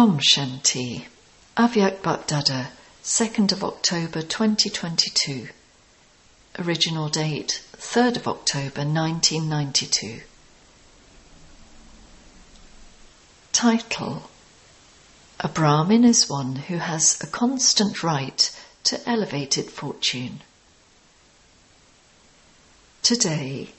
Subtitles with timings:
[0.00, 1.06] Om Shanti.
[1.58, 2.68] Avyakt Bapdada,
[3.04, 5.50] 2nd of October 2022.
[6.58, 10.22] Original date 3rd of October 1992.
[13.52, 14.30] Title
[15.40, 18.50] A Brahmin is one who has a constant right
[18.84, 20.40] to elevated fortune.
[23.02, 23.74] Today,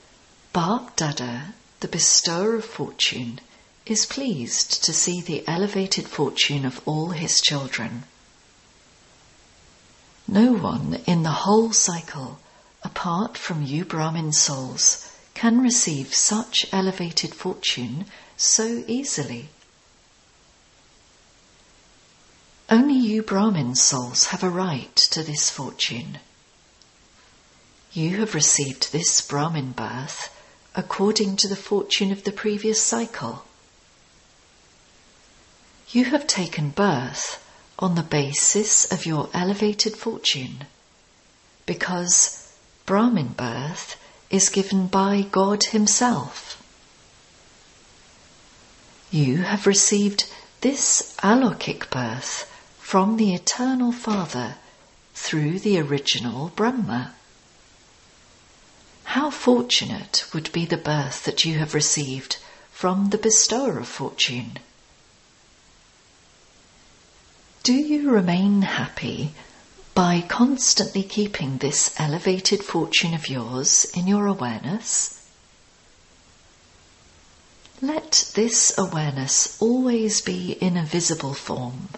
[0.54, 3.40] Bapdada the bestower of fortune,
[3.86, 8.04] is pleased to see the elevated fortune of all his children.
[10.28, 12.40] No one in the whole cycle,
[12.84, 18.06] apart from you Brahmin souls, can receive such elevated fortune
[18.38, 19.50] so easily.
[22.70, 26.20] Only you Brahmin souls have a right to this fortune.
[27.92, 30.30] You have received this Brahmin birth
[30.76, 33.44] according to the fortune of the previous cycle.
[35.94, 37.46] You have taken birth
[37.78, 40.66] on the basis of your elevated fortune
[41.66, 42.54] because
[42.86, 43.98] Brahmin birth
[44.30, 46.64] is given by God Himself.
[49.12, 54.56] You have received this alokic birth from the Eternal Father
[55.14, 57.14] through the original Brahma.
[59.04, 62.38] How fortunate would be the birth that you have received
[62.72, 64.60] from the bestower of fortune.
[67.64, 69.36] Do you remain happy
[69.94, 75.24] by constantly keeping this elevated fortune of yours in your awareness?
[77.80, 81.90] Let this awareness always be in a visible form.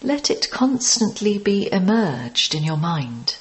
[0.00, 3.34] Let it constantly be emerged in your mind.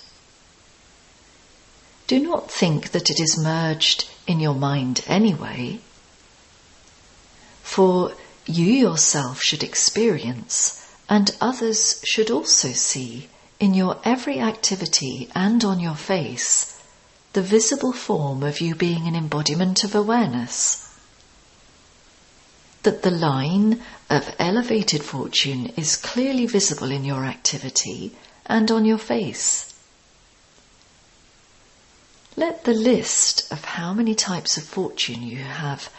[2.07, 5.81] Do not think that it is merged in your mind anyway,
[7.61, 8.15] for
[8.47, 10.78] you yourself should experience
[11.09, 13.27] and others should also see
[13.59, 16.79] in your every activity and on your face
[17.33, 20.87] the visible form of you being an embodiment of awareness.
[22.83, 28.97] That the line of elevated fortune is clearly visible in your activity and on your
[28.97, 29.73] face.
[32.35, 35.91] Let the list of how many types of fortune you have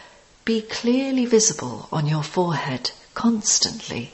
[0.43, 4.11] be clearly visible on your forehead constantly.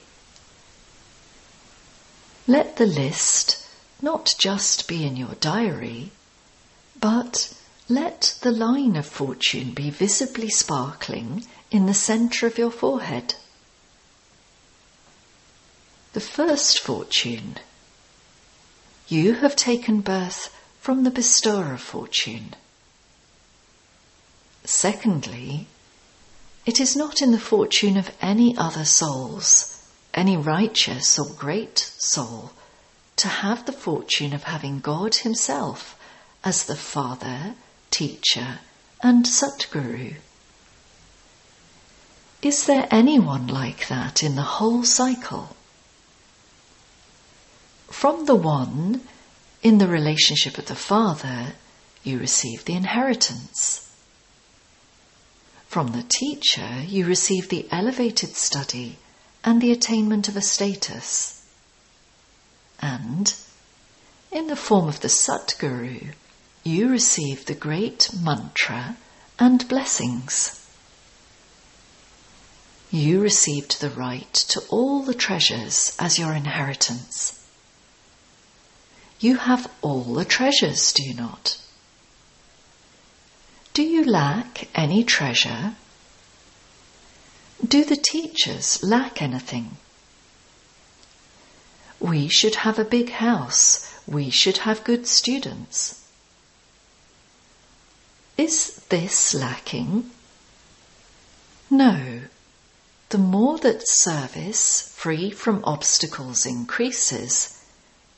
[2.49, 3.57] Let the list
[4.01, 6.11] not just be in your diary,
[6.97, 7.53] but
[7.89, 13.35] let the line of fortune be visibly sparkling in the centre of your forehead.
[16.13, 17.57] The first fortune.
[19.09, 22.55] You have taken birth from the bestower of fortune.
[24.63, 25.67] Secondly,
[26.65, 29.76] it is not in the fortune of any other souls
[30.17, 32.51] any righteous or great soul
[33.15, 35.97] to have the fortune of having God Himself
[36.43, 37.53] as the Father,
[37.91, 38.59] Teacher,
[39.01, 40.15] and Satguru.
[42.41, 45.55] Is there anyone like that in the whole cycle?
[47.87, 49.01] From the one,
[49.61, 51.53] in the relationship of the Father,
[52.03, 53.89] you receive the inheritance.
[55.67, 58.97] From the teacher, you receive the elevated study
[59.47, 61.41] and the attainment of a status.
[62.81, 63.33] And,
[64.29, 66.11] in the form of the Satguru,
[66.65, 68.97] you receive the great mantra
[69.39, 70.69] and blessings.
[72.91, 77.41] You received the right to all the treasures as your inheritance.
[79.21, 81.57] You have all the treasures, do you not?
[83.73, 85.77] Do you lack any treasure
[87.65, 89.77] do the teachers lack anything?
[91.99, 93.91] We should have a big house.
[94.07, 96.05] We should have good students.
[98.37, 100.11] Is this lacking?
[101.69, 102.21] No.
[103.09, 107.57] The more that service, free from obstacles, increases,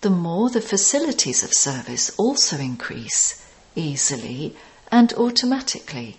[0.01, 4.55] the more the facilities of service also increase easily
[4.91, 6.17] and automatically.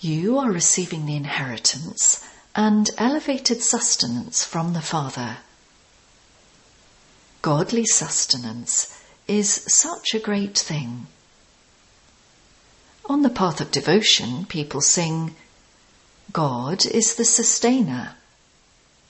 [0.00, 2.22] You are receiving the inheritance
[2.54, 5.38] and elevated sustenance from the Father.
[7.42, 11.06] Godly sustenance is such a great thing.
[13.06, 15.36] On the path of devotion, people sing,
[16.32, 18.16] God is the sustainer.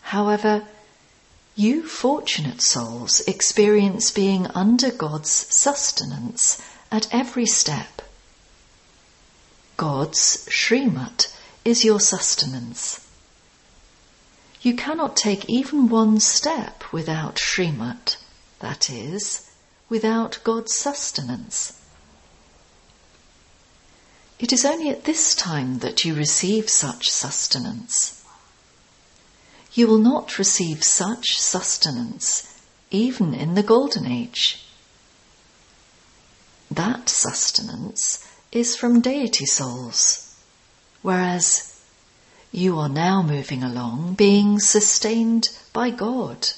[0.02, 0.66] However,
[1.54, 6.60] you fortunate souls experience being under God's sustenance
[6.92, 7.95] at every step.
[9.76, 11.28] God's Srimat
[11.64, 13.06] is your sustenance.
[14.62, 18.16] you cannot take even one step without Srimat,
[18.60, 19.50] that is,
[19.88, 21.80] without God's sustenance.
[24.38, 28.24] It is only at this time that you receive such sustenance.
[29.72, 32.54] You will not receive such sustenance
[32.90, 34.64] even in the Golden Age.
[36.70, 40.34] That sustenance is from deity souls,
[41.02, 41.80] whereas
[42.52, 46.48] you are now moving along being sustained by God.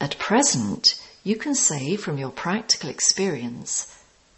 [0.00, 3.86] At present, you can say from your practical experience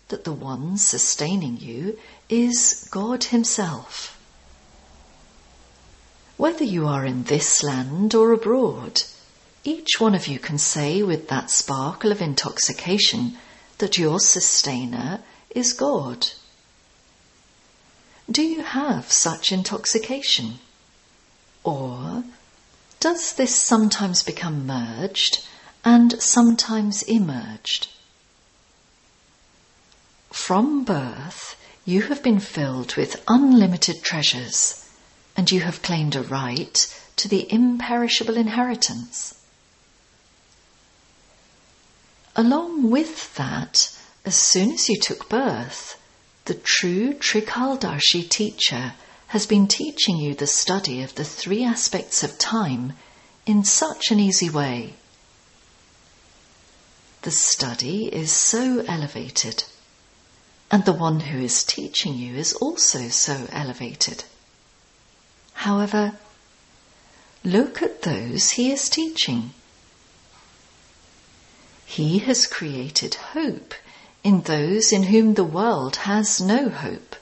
[0.09, 1.99] that the one sustaining you
[2.29, 4.19] is God Himself.
[6.37, 9.03] Whether you are in this land or abroad,
[9.65, 13.37] each one of you can say with that sparkle of intoxication
[13.78, 16.28] that your sustainer is God.
[18.31, 20.58] Do you have such intoxication?
[21.62, 22.25] Or
[23.00, 25.46] does this sometimes become merged
[25.84, 27.88] and sometimes emerged?
[30.31, 34.84] From birth, you have been filled with unlimited treasures
[35.37, 39.34] and you have claimed a right to the imperishable inheritance.
[42.38, 43.91] Along with that,
[44.27, 45.99] as soon as you took birth,
[46.44, 48.93] the true Trikaldarshi teacher
[49.29, 52.93] has been teaching you the study of the three aspects of time
[53.47, 54.94] in such an easy way.
[57.23, 59.65] The study is so elevated,
[60.71, 64.25] and the one who is teaching you is also so elevated.
[65.55, 66.19] However,
[67.43, 69.55] look at those he is teaching.
[71.87, 73.73] He has created hope
[74.23, 77.17] in those in whom the world has no hope.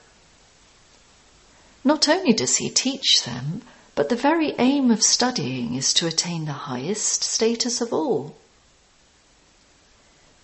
[1.84, 3.60] Not only does he teach them,
[3.94, 8.34] but the very aim of studying is to attain the highest status of all.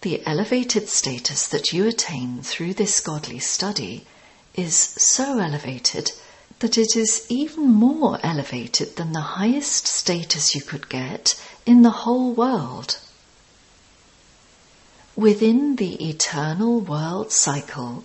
[0.03, 4.07] The elevated status that you attain through this godly study
[4.55, 6.13] is so elevated
[6.59, 12.05] that it is even more elevated than the highest status you could get in the
[12.05, 12.99] whole world.
[15.17, 18.05] Within the eternal world cycle,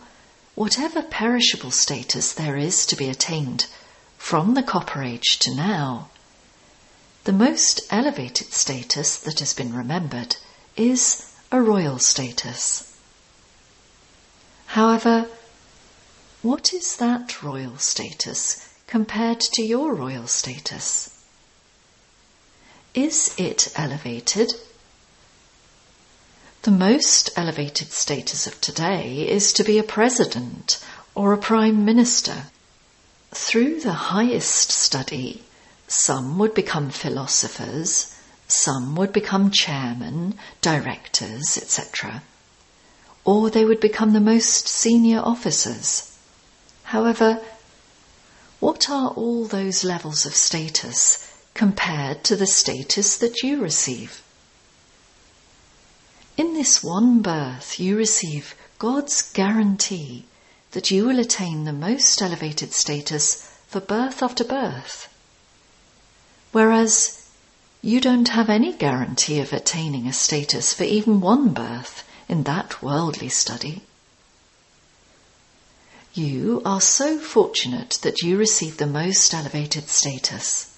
[0.56, 3.68] whatever perishable status there is to be attained
[4.18, 6.10] from the Copper Age to now,
[7.26, 10.38] the most elevated status that has been remembered
[10.76, 12.98] is a royal status.
[14.68, 15.28] However,
[16.42, 21.24] what is that royal status compared to your royal status?
[22.94, 24.54] Is it elevated
[26.66, 30.84] the most elevated status of today is to be a president
[31.14, 32.48] or a prime minister.
[33.36, 35.44] Through the highest study,
[35.88, 38.16] some would become philosophers,
[38.48, 42.24] some would become chairmen, directors, etc.
[43.24, 46.18] Or they would become the most senior officers.
[46.86, 47.42] However,
[48.60, 54.24] what are all those levels of status compared to the status that you receive?
[56.38, 60.26] In this one birth, you receive God's guarantee
[60.72, 65.08] that you will attain the most elevated status for birth after birth.
[66.52, 67.26] Whereas
[67.82, 72.82] you don't have any guarantee of attaining a status for even one birth in that
[72.82, 73.84] worldly study.
[76.14, 80.78] You are so fortunate that you receive the most elevated status.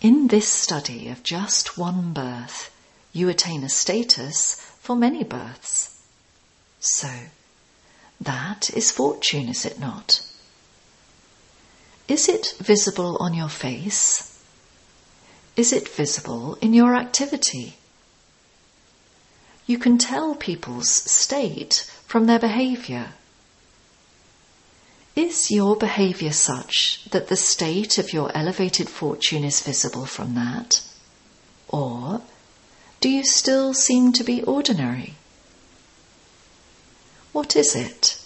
[0.00, 2.71] In this study of just one birth,
[3.12, 6.00] you attain a status for many births.
[6.80, 7.10] So,
[8.20, 10.24] that is fortune, is it not?
[12.08, 14.42] Is it visible on your face?
[15.56, 17.76] Is it visible in your activity?
[19.66, 23.12] You can tell people's state from their behaviour.
[25.14, 30.82] Is your behaviour such that the state of your elevated fortune is visible from that?
[31.68, 32.22] Or
[33.02, 35.14] do you still seem to be ordinary?
[37.32, 38.16] What is it?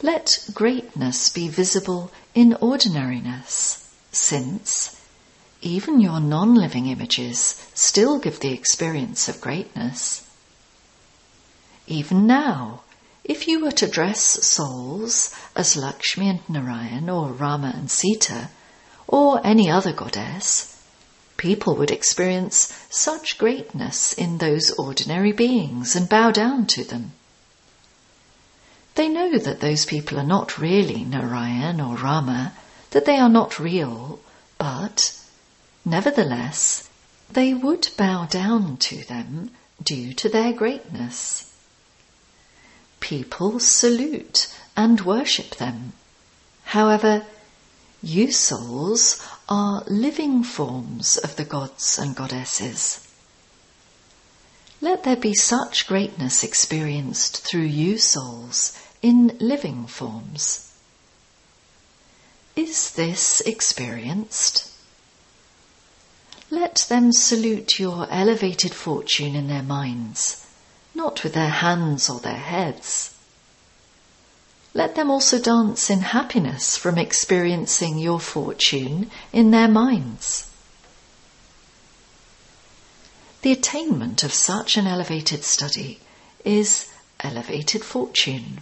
[0.00, 4.98] Let greatness be visible in ordinariness, since
[5.60, 10.26] even your non living images still give the experience of greatness.
[11.86, 12.80] Even now,
[13.22, 18.48] if you were to dress souls as Lakshmi and Narayan or Rama and Sita,
[19.06, 20.75] or any other goddess,
[21.36, 27.12] people would experience such greatness in those ordinary beings and bow down to them.
[28.94, 32.54] They know that those people are not really Narayan or Rama,
[32.90, 34.20] that they are not real,
[34.56, 35.18] but
[35.84, 36.88] nevertheless
[37.30, 39.50] they would bow down to them
[39.82, 41.52] due to their greatness.
[43.00, 45.92] People salute and worship them.
[46.64, 47.26] However,
[48.02, 53.06] you souls are living forms of the gods and goddesses.
[54.80, 60.72] Let there be such greatness experienced through you souls in living forms.
[62.54, 64.70] Is this experienced?
[66.50, 70.46] Let them salute your elevated fortune in their minds,
[70.94, 73.15] not with their hands or their heads.
[74.76, 80.50] Let them also dance in happiness from experiencing your fortune in their minds.
[83.40, 86.00] The attainment of such an elevated study
[86.44, 86.90] is
[87.20, 88.60] elevated fortune.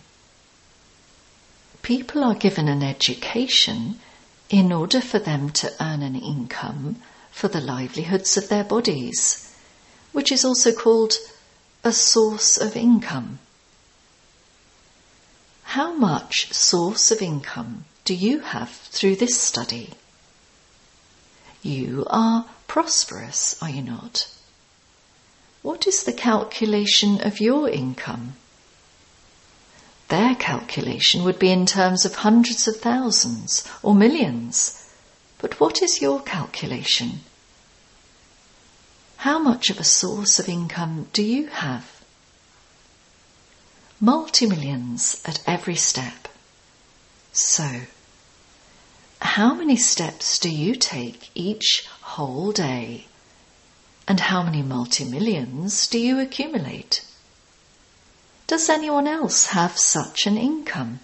[1.83, 3.99] People are given an education
[4.49, 7.03] in order for them to earn an income
[7.33, 9.53] for the livelihoods of their bodies,
[10.13, 11.15] which is also called
[11.83, 13.41] a source of income.
[15.75, 19.91] How much source of income do you have through this study?
[21.65, 24.29] You are prosperous, are you not?
[25.63, 28.35] What is the calculation of your income?
[30.11, 34.89] Their calculation would be in terms of hundreds of thousands or millions.
[35.39, 37.23] But what is your calculation?
[39.17, 42.04] How much of a source of income do you have?
[44.01, 46.29] Multi-millions at every step.
[47.33, 47.83] So,
[49.21, 53.07] how many steps do you take each whole day?
[54.07, 57.05] And how many multi-millions do you accumulate?
[58.47, 61.01] Does anyone else have such an income?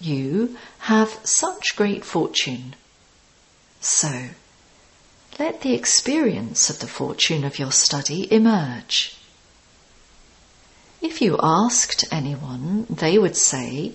[0.00, 2.74] You have such great fortune.
[3.80, 4.30] So,
[5.38, 9.16] let the experience of the fortune of your study emerge.
[11.08, 13.92] If you asked anyone, they would say,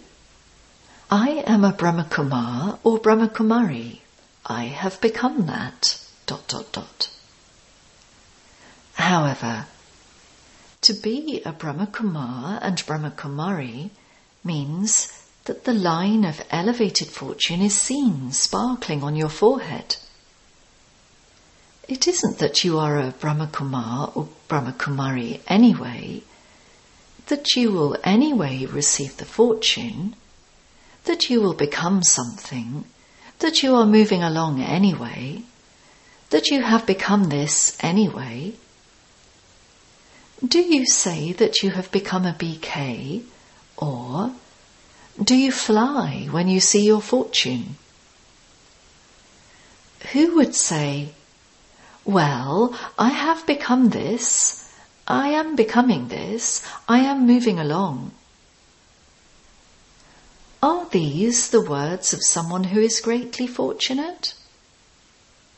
[1.11, 3.99] I am a Brahmakumar or Brahmakumari.
[4.45, 5.99] I have become that.
[6.25, 7.09] Dot dot dot.
[8.93, 9.65] However,
[10.83, 13.89] to be a Brahmakumar and Brahmakumari
[14.41, 15.11] means
[15.43, 19.97] that the line of elevated fortune is seen sparkling on your forehead.
[21.89, 26.23] It isn't that you are a Brahmakumar or Brahmakumari anyway,
[27.31, 30.13] that you will anyway receive the fortune,
[31.05, 32.83] that you will become something,
[33.39, 35.41] that you are moving along anyway,
[36.31, 38.51] that you have become this anyway?
[40.45, 43.23] Do you say that you have become a BK
[43.77, 44.33] or
[45.23, 47.77] do you fly when you see your fortune?
[50.11, 51.13] Who would say,
[52.03, 54.60] Well, I have become this,
[55.11, 58.13] I am becoming this, I am moving along.
[60.63, 64.35] Are these the words of someone who is greatly fortunate?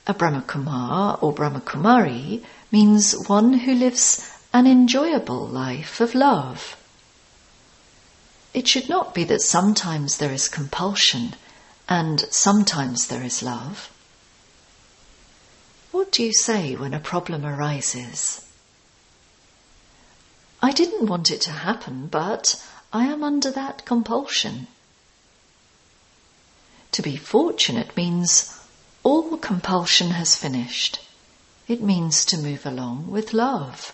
[0.08, 6.76] A Brahmakumar or Brahmakumari means one who lives an enjoyable life of love.
[8.56, 11.36] It should not be that sometimes there is compulsion
[11.88, 13.92] and sometimes there is love.
[15.92, 18.44] What do you say when a problem arises?
[20.64, 22.56] I didn't want it to happen, but
[22.94, 24.68] I am under that compulsion.
[26.94, 28.58] To be fortunate means
[29.04, 31.02] all compulsion has finished.
[31.68, 33.94] It means to move along with love.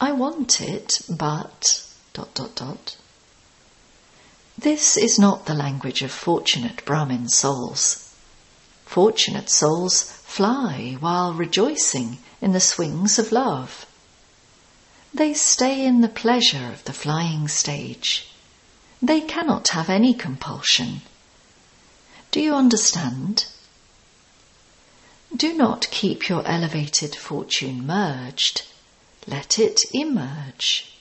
[0.00, 2.96] I want it, but dot dot dot.
[4.58, 8.12] This is not the language of fortunate Brahmin souls.
[8.84, 13.86] Fortunate souls fly while rejoicing in the swings of love.
[15.14, 18.28] They stay in the pleasure of the flying stage.
[19.02, 21.02] They cannot have any compulsion.
[22.30, 23.46] Do you understand?
[25.36, 28.62] Do not keep your elevated fortune merged.
[29.26, 30.94] Let it emerge.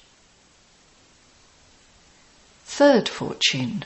[2.66, 3.86] Third fortune.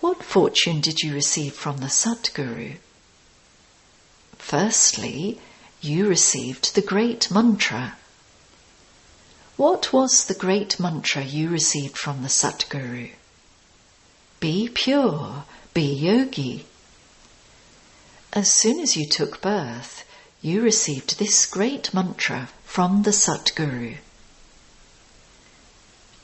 [0.00, 2.78] What fortune did you receive from the Satguru?
[4.38, 5.40] Firstly,
[5.80, 7.96] you received the great mantra.
[9.60, 13.10] What was the great mantra you received from the Satguru?
[14.40, 16.64] Be pure, be yogi.
[18.32, 20.04] As soon as you took birth,
[20.40, 23.98] you received this great mantra from the Satguru.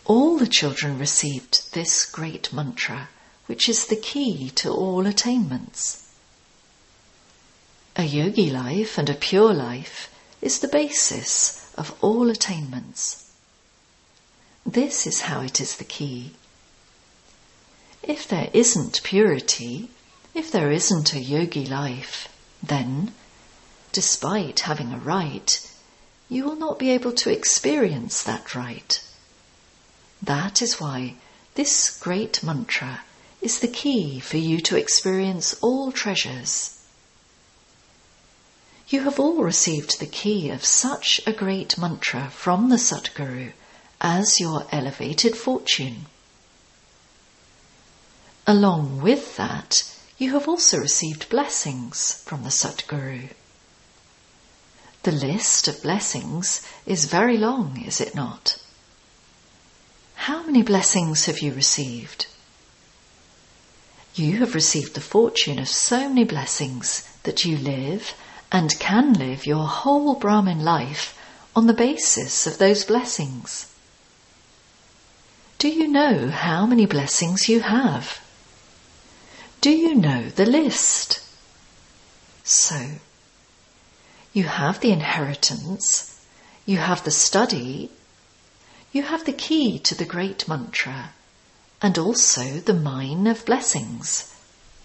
[0.07, 3.11] All the children received this great mantra
[3.45, 6.09] which is the key to all attainments.
[7.97, 10.09] A yogi life and a pure life
[10.40, 13.25] is the basis of all attainments.
[14.68, 16.32] This is how it is the key.
[18.02, 19.90] If there isn't purity,
[20.35, 22.28] if there isn't a yogi life,
[22.61, 23.14] then,
[23.92, 25.61] despite having a right,
[26.28, 29.00] you will not be able to experience that right.
[30.20, 31.14] That is why
[31.54, 33.04] this great mantra
[33.40, 36.76] is the key for you to experience all treasures.
[38.88, 43.52] You have all received the key of such a great mantra from the Satguru
[44.00, 46.07] as your elevated fortune.
[48.47, 49.83] Along with that,
[50.19, 53.31] you have also received blessings from the Satguru.
[55.03, 58.59] The list of blessings is very long, is it not?
[60.15, 62.26] How many blessings have you received?
[64.15, 68.15] You have received the fortune of so many blessings that you live
[68.50, 71.19] and can live your whole Brahmin life
[71.55, 73.73] on the basis of those blessings.
[75.58, 78.20] Do you know how many blessings you have?
[79.62, 81.20] Do you know the list?
[82.44, 82.90] So,
[84.34, 86.20] you have the inheritance,
[86.66, 87.90] you have the study,
[88.92, 91.14] you have the key to the great mantra,
[91.80, 94.34] and also the mine of blessings.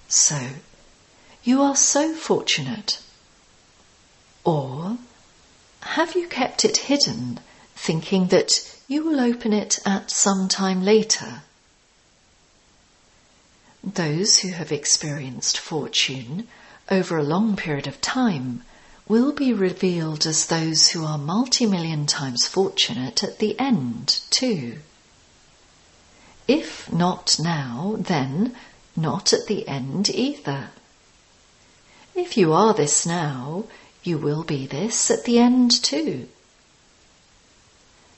[0.07, 0.51] So,
[1.43, 3.01] you are so fortunate.
[4.45, 4.97] Or,
[5.81, 7.41] have you kept it hidden,
[7.75, 8.51] thinking that
[8.91, 11.43] you will open it at some time later?
[13.81, 16.49] Those who have experienced fortune
[16.89, 18.65] over a long period of time
[19.07, 24.79] will be revealed as those who are multi-million times fortunate at the end too.
[26.45, 28.57] If not now, then
[28.97, 30.67] not at the end either.
[32.13, 33.63] If you are this now,
[34.03, 36.27] you will be this at the end too.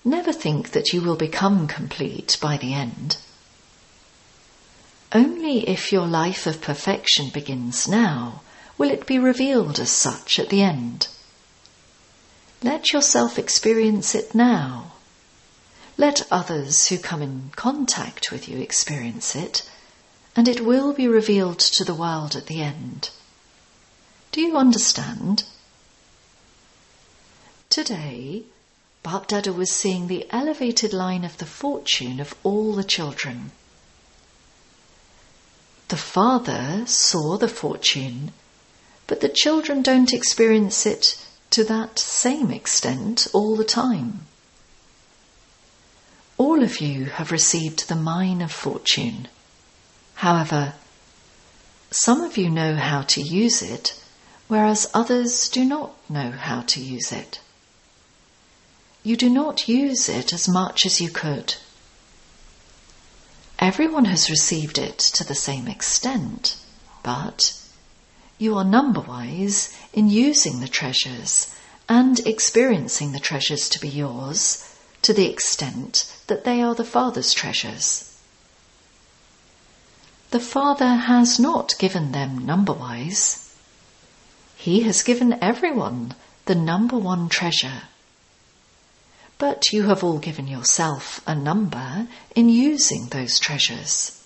[0.05, 3.17] Never think that you will become complete by the end.
[5.13, 8.41] Only if your life of perfection begins now
[8.77, 11.07] will it be revealed as such at the end.
[12.63, 14.93] Let yourself experience it now.
[15.97, 19.69] Let others who come in contact with you experience it,
[20.35, 23.09] and it will be revealed to the world at the end.
[24.31, 25.43] Do you understand?
[27.69, 28.43] Today,
[29.03, 33.51] Bapdada was seeing the elevated line of the fortune of all the children.
[35.89, 38.31] The father saw the fortune,
[39.05, 41.17] but the children don't experience it
[41.49, 44.25] to that same extent all the time.
[46.37, 49.27] All of you have received the mine of fortune.
[50.15, 50.73] However,
[51.91, 54.01] some of you know how to use it,
[54.47, 57.39] whereas others do not know how to use it.
[59.05, 61.55] You do not use it as much as you could.
[63.59, 66.55] Everyone has received it to the same extent,
[67.03, 67.53] but
[68.37, 71.53] you are number wise in using the treasures
[71.89, 74.63] and experiencing the treasures to be yours
[75.01, 78.17] to the extent that they are the Father's treasures.
[80.31, 83.53] The Father has not given them number wise.
[84.55, 87.83] He has given everyone the number one treasure
[89.43, 94.23] but you have all given yourself a number in using those treasures.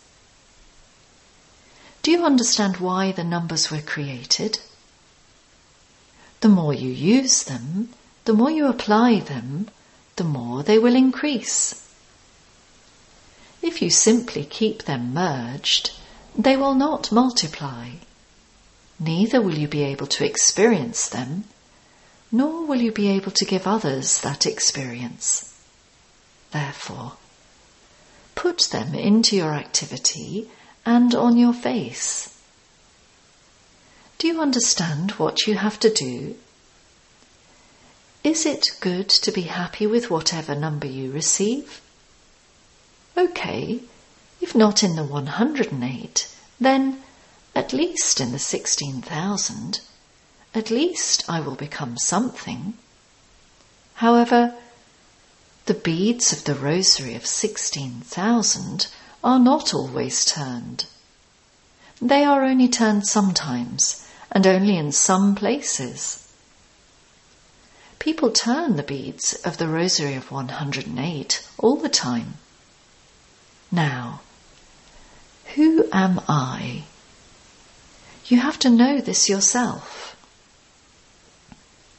[2.03, 4.60] Do you understand why the numbers were created?
[6.41, 7.89] The more you use them,
[8.25, 9.69] the more you apply them,
[10.17, 11.84] the more they will increase.
[13.63, 15.93] If you simply keep them merged,
[16.38, 17.89] they will not multiply.
[18.99, 21.45] Neither will you be able to experience them
[22.31, 25.53] nor will you be able to give others that experience.
[26.51, 27.13] Therefore,
[28.35, 30.49] put them into your activity
[30.85, 32.37] and on your face.
[34.17, 36.35] Do you understand what you have to do?
[38.23, 41.81] Is it good to be happy with whatever number you receive?
[43.15, 43.81] Okay,
[44.41, 47.03] if not in the 108, then
[47.55, 49.81] at least in the 16,000
[50.53, 52.73] at least I will become something.
[53.95, 54.55] However,
[55.65, 58.88] the beads of the rosary of 16,000
[59.23, 60.86] are not always turned.
[62.01, 66.27] They are only turned sometimes and only in some places.
[67.99, 72.36] People turn the beads of the rosary of 108 all the time.
[73.71, 74.21] Now,
[75.55, 76.83] Who am I?
[78.27, 80.06] You have to know this yourself.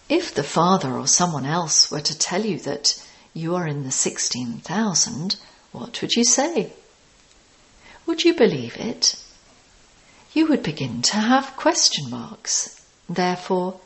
[0.08, 3.02] If the father or someone else were to tell you that
[3.34, 5.36] you are in the 16,000,
[5.72, 6.72] what would you say?
[8.06, 9.22] Would you believe it?
[10.32, 12.80] You would begin to have question marks.
[13.06, 13.80] Therefore,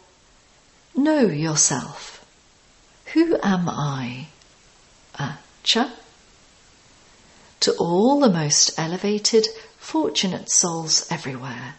[0.94, 2.24] know yourself.
[3.14, 4.28] Who am I?
[5.18, 5.90] Acha?
[7.60, 11.74] To all the most elevated, fortunate souls everywhere.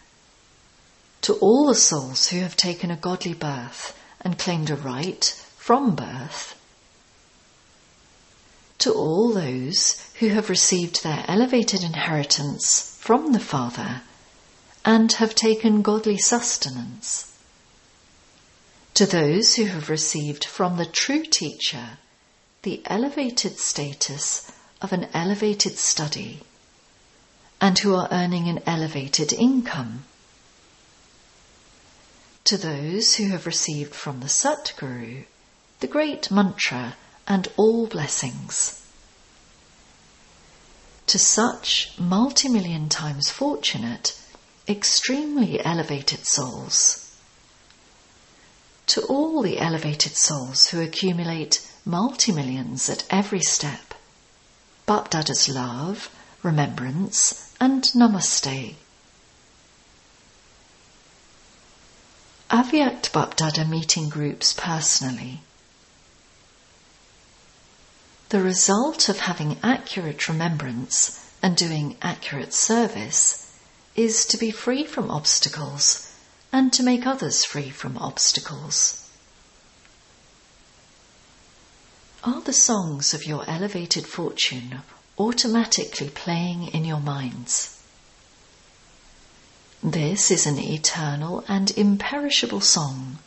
[1.22, 5.24] To all the souls who have taken a godly birth and claimed a right
[5.56, 6.58] from birth.
[8.78, 14.02] To all those who have received their elevated inheritance from the Father
[14.84, 17.32] and have taken godly sustenance.
[18.94, 21.98] To those who have received from the true teacher
[22.62, 26.40] the elevated status of an elevated study
[27.60, 30.04] and who are earning an elevated income.
[32.44, 35.24] To those who have received from the Satguru
[35.80, 38.82] the great mantra and all blessings.
[41.06, 44.18] To such multi-million times fortunate,
[44.68, 47.16] extremely elevated souls.
[48.88, 53.94] To all the elevated souls who accumulate multi-millions at every step,
[54.86, 56.10] Bapdada's love,
[56.42, 58.74] remembrance, and namaste.
[62.54, 65.40] Avyakt Bapdada meeting groups personally.
[68.28, 73.50] The result of having accurate remembrance and doing accurate service
[73.96, 76.14] is to be free from obstacles
[76.52, 79.10] and to make others free from obstacles.
[82.22, 84.82] Are the songs of your elevated fortune
[85.18, 87.73] automatically playing in your minds?
[89.86, 93.18] This is an eternal and imperishable song.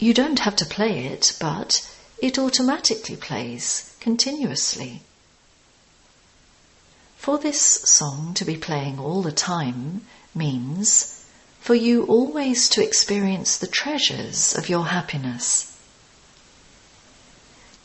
[0.00, 5.02] You don't have to play it, but it automatically plays continuously.
[7.16, 11.22] For this song to be playing all the time means
[11.60, 15.78] for you always to experience the treasures of your happiness.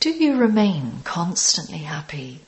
[0.00, 2.40] Do you remain constantly happy?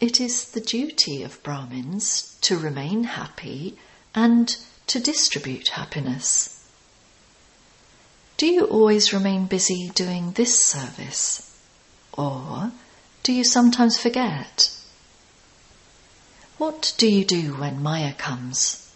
[0.00, 3.76] It is the duty of Brahmins to remain happy
[4.14, 6.64] and to distribute happiness.
[8.38, 11.54] Do you always remain busy doing this service?
[12.14, 12.72] Or
[13.22, 14.74] do you sometimes forget?
[16.56, 18.90] What do you do when Maya comes?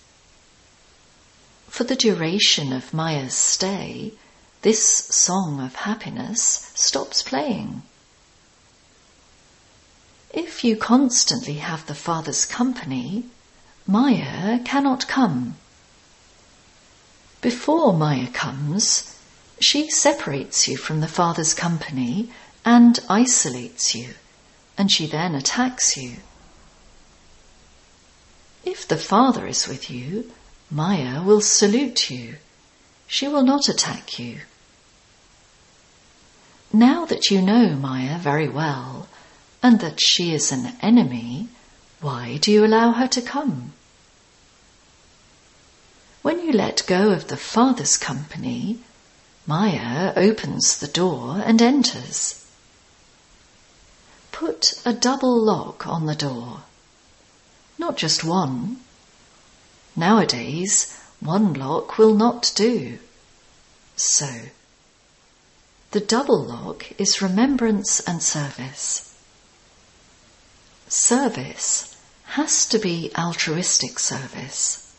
[1.69, 4.15] For the duration of Maya's stay,
[4.63, 7.83] this song of happiness stops playing.
[10.37, 13.27] If you constantly have the Father's company,
[13.87, 15.55] Maya cannot come.
[17.41, 19.17] Before Maya comes,
[19.61, 22.33] she separates you from the Father's company
[22.65, 24.15] and isolates you,
[24.77, 26.17] and she then attacks you.
[28.65, 30.33] If the Father is with you,
[30.69, 32.39] Maya will salute you.
[33.07, 34.41] She will not attack you.
[36.73, 39.04] Now that you know Maya very well,
[39.65, 41.49] and that she is an enemy,
[42.03, 43.73] why do you allow her to come?
[46.21, 48.81] When you let go of the Father's company,
[49.47, 52.45] Maya opens the door and enters.
[54.33, 56.65] Put a double lock on the door.
[57.79, 58.81] Not just one.
[59.97, 62.99] Nowadays, one lock will not do.
[63.97, 64.29] So,
[65.93, 69.14] the double lock is remembrance and service.
[70.97, 74.95] Service has to be altruistic service.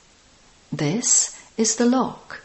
[0.69, 2.41] This is the lock.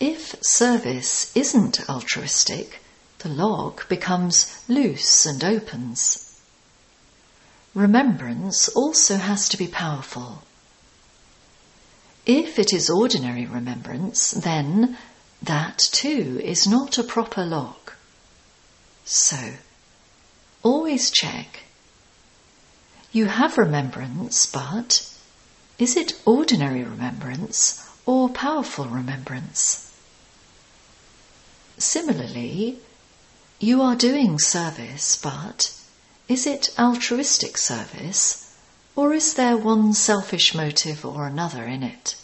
[0.00, 2.80] If service isn't altruistic,
[3.18, 6.40] the lock becomes loose and opens.
[7.74, 10.42] Remembrance also has to be powerful.
[12.24, 14.96] If it is ordinary remembrance, then
[15.42, 17.98] that too is not a proper lock.
[19.04, 19.56] So,
[20.62, 21.60] always check.
[23.14, 25.08] You have remembrance, but
[25.78, 29.92] is it ordinary remembrance or powerful remembrance?
[31.78, 32.80] Similarly,
[33.60, 35.72] you are doing service, but
[36.26, 38.52] is it altruistic service
[38.96, 42.16] or is there one selfish motive or another in it?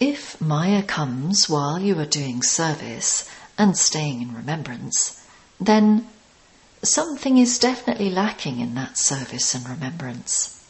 [0.00, 5.24] If Maya comes while you are doing service and staying in remembrance,
[5.60, 6.08] then
[6.86, 10.64] something is definitely lacking in that service and remembrance.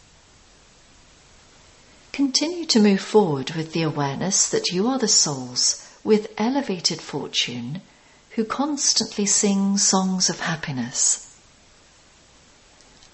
[2.13, 7.83] Continue to move forward with the awareness that you are the souls with elevated fortune
[8.31, 11.37] who constantly sing songs of happiness.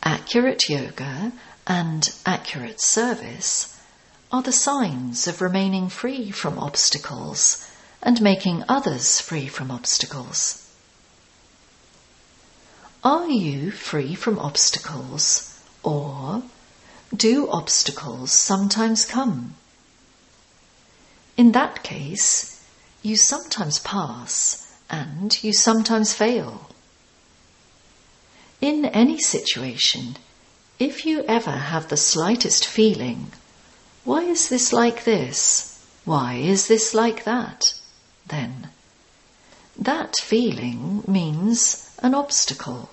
[0.02, 1.32] Accurate yoga
[1.66, 3.78] and accurate service
[4.30, 7.68] are the signs of remaining free from obstacles
[8.02, 10.71] and making others free from obstacles.
[13.04, 16.44] Are you free from obstacles or
[17.12, 19.54] do obstacles sometimes come?
[21.36, 22.64] In that case,
[23.02, 26.70] you sometimes pass and you sometimes fail.
[28.60, 30.16] In any situation,
[30.78, 33.32] if you ever have the slightest feeling,
[34.04, 35.84] why is this like this?
[36.04, 37.74] Why is this like that?
[38.28, 38.68] Then
[39.76, 42.90] that feeling means an obstacle.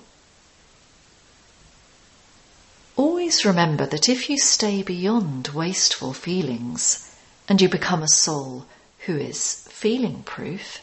[2.96, 7.16] Always remember that if you stay beyond wasteful feelings
[7.48, 8.66] and you become a soul
[9.06, 10.82] who is feeling proof,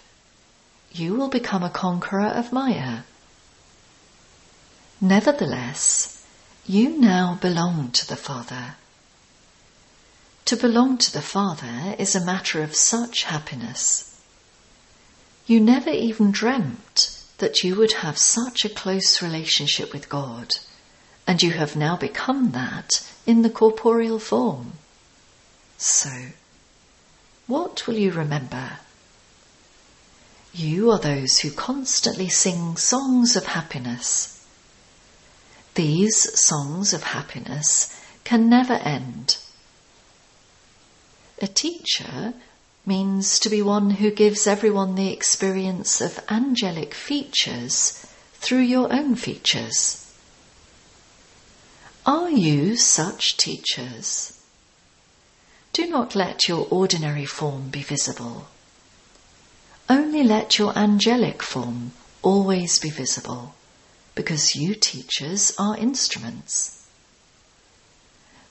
[0.92, 3.00] you will become a conqueror of Maya.
[5.00, 6.24] Nevertheless,
[6.66, 8.74] you now belong to the Father.
[10.46, 14.18] To belong to the Father is a matter of such happiness.
[15.46, 20.56] You never even dreamt that you would have such a close relationship with God
[21.26, 24.72] and you have now become that in the corporeal form.
[25.76, 26.10] So,
[27.46, 28.78] what will you remember?
[30.54, 34.46] You are those who constantly sing songs of happiness.
[35.74, 39.36] These songs of happiness can never end.
[41.42, 42.32] A teacher
[42.86, 49.16] means to be one who gives everyone the experience of angelic features through your own
[49.16, 50.02] features.
[52.06, 54.40] Are you such teachers?
[55.72, 58.46] Do not let your ordinary form be visible.
[59.88, 63.54] Only let your angelic form always be visible,
[64.14, 66.86] because you teachers are instruments.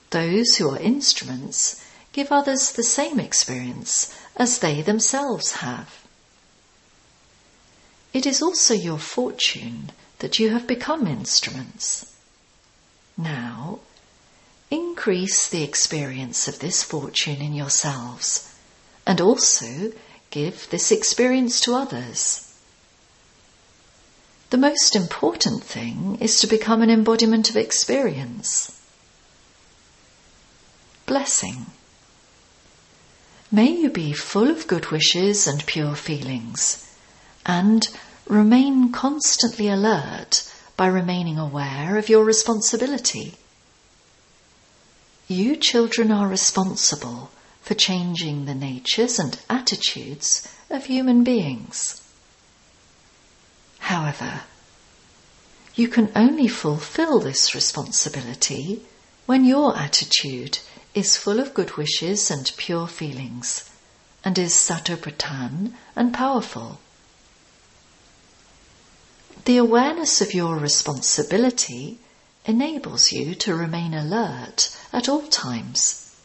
[0.10, 1.82] Those who are instruments
[2.14, 6.06] give others the same experience as they themselves have.
[8.14, 12.16] It is also your fortune that you have become instruments.
[13.18, 13.80] Now,
[14.72, 18.54] increase the experience of this fortune in yourselves
[19.06, 19.92] and also
[20.32, 22.42] give this experience to others.
[24.50, 28.82] The most important thing is to become an embodiment of experience.
[31.06, 31.66] Blessing.
[33.52, 36.86] May you be full of good wishes and pure feelings
[37.46, 37.88] and
[38.26, 43.36] remain constantly alert by remaining aware of your responsibility.
[45.28, 47.30] You children are responsible
[47.62, 52.02] for changing the natures and attitudes of human beings.
[53.80, 54.42] However,
[55.76, 58.82] you can only fulfill this responsibility
[59.26, 60.60] when your attitude
[60.96, 63.70] is full of good wishes and pure feelings
[64.24, 66.80] and is satopradhan and powerful.
[69.44, 72.00] The awareness of your responsibility
[72.46, 76.16] enables you to remain alert at all times.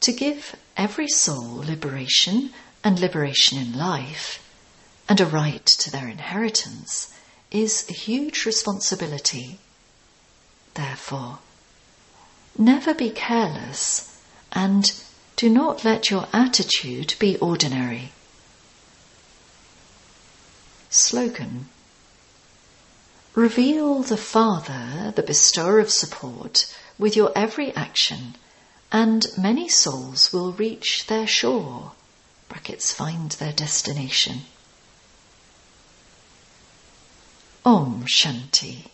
[0.00, 2.50] To give every soul liberation
[2.84, 4.44] and liberation in life
[5.08, 7.12] and a right to their inheritance
[7.50, 9.58] is a huge responsibility.
[10.74, 11.38] Therefore,
[12.58, 14.20] never be careless
[14.52, 14.92] and
[15.36, 18.12] do not let your attitude be ordinary.
[20.90, 21.68] Slogan
[23.34, 28.34] Reveal the Father, the bestower of support, with your every action,
[28.90, 31.92] and many souls will reach their shore,
[32.48, 34.40] brackets find their destination.
[37.64, 38.86] Om Shanti.